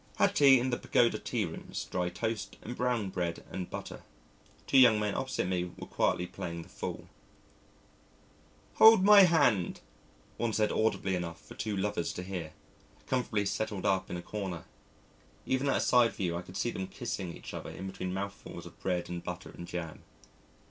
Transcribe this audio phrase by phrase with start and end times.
[0.15, 4.01] Had tea in the Pagoda tea rooms, dry toast and brown bread and butter.
[4.65, 7.07] Two young men opposite me were quietly playing the fool.
[8.77, 9.81] "Hold my hand,"
[10.37, 12.53] one said audibly enough for two lovers to hear,
[13.05, 14.65] comfortably settled up in a corner.
[15.45, 18.65] Even at a side view I could see them kissing each other in between mouthfuls
[18.65, 20.01] of bread and butter and jam.